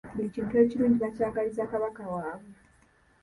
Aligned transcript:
Buli 0.13 0.25
kintu 0.35 0.53
ekirungi 0.63 0.97
bakyagaliza 1.03 1.69
Kabaka 1.71 2.03
waabwe. 2.13 2.51